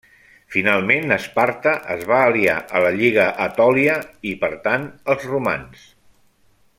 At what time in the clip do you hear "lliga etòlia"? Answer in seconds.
2.97-3.99